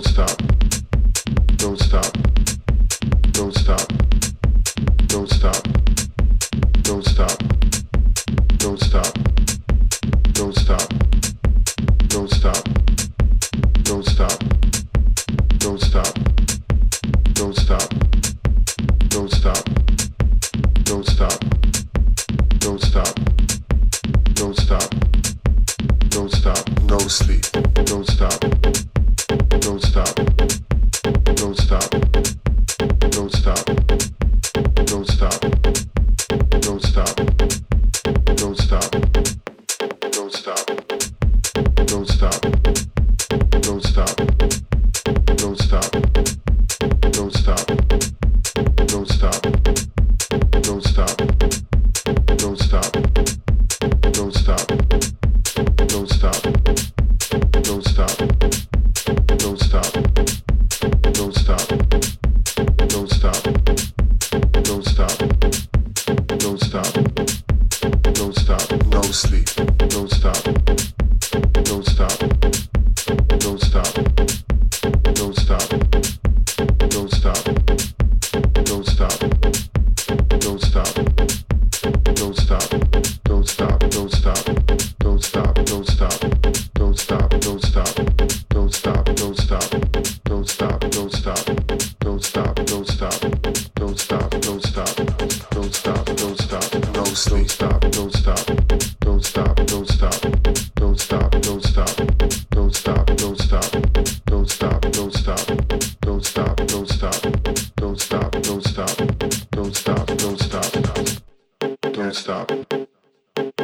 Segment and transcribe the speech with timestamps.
[0.00, 0.59] don't stop.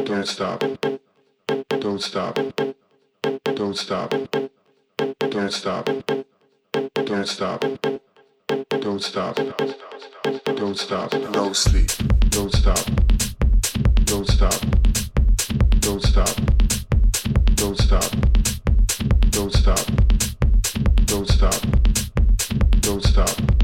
[0.07, 0.63] Don't stop.
[1.81, 2.39] Don't stop.
[3.55, 4.13] Don't stop.
[5.19, 5.89] Don't stop.
[6.93, 7.59] Don't stop.
[8.69, 9.35] Don't stop.
[10.55, 11.13] Don't stop.
[11.33, 11.91] No sleep.
[12.29, 12.79] Don't stop.
[14.05, 14.55] Don't stop.
[15.81, 16.35] Don't stop.
[17.55, 18.11] Don't stop.
[19.31, 19.85] Don't stop.
[21.05, 21.61] Don't stop.
[22.81, 23.56] Don't stop.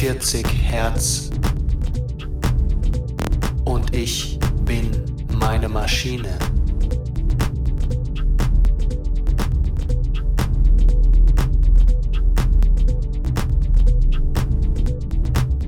[0.00, 1.28] 40 Hertz
[3.66, 4.90] und ich bin
[5.38, 6.38] meine Maschine.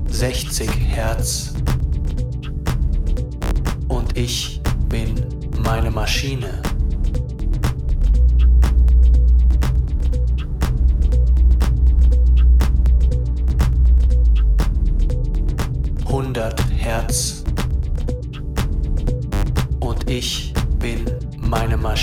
[0.07, 1.53] Sechzig Hertz
[3.87, 4.59] und ich
[4.89, 5.13] bin
[5.63, 6.72] meine Maschine.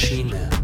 [0.00, 0.59] Meine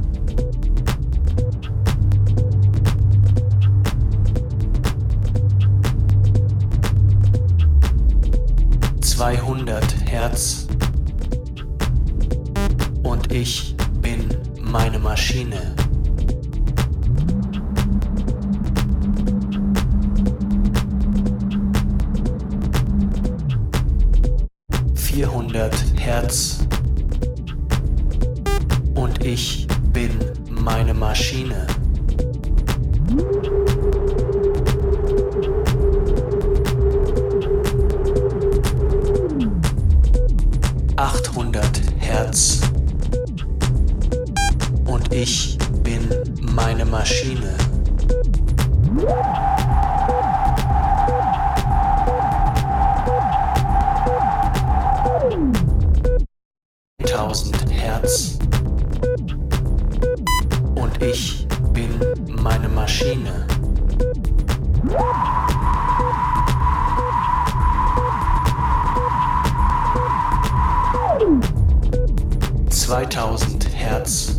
[73.57, 74.37] Zweitausend Hertz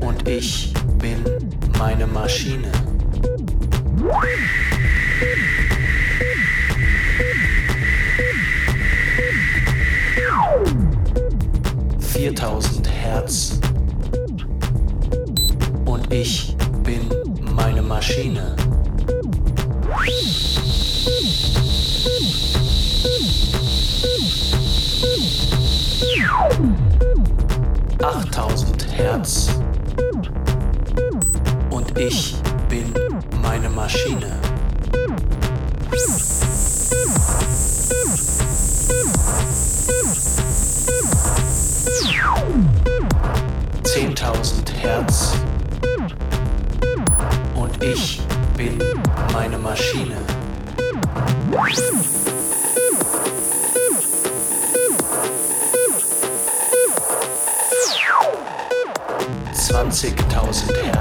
[0.00, 1.24] und ich bin
[1.78, 2.70] meine Maschine.
[11.98, 13.58] Viertausend Hertz
[15.84, 17.08] und ich bin
[17.56, 18.54] meine Maschine.
[28.94, 29.48] Hertz
[31.70, 32.36] und ich
[32.68, 32.94] bin
[33.42, 34.43] meine Maschine.
[60.54, 60.93] Zwanzigtausend Hertz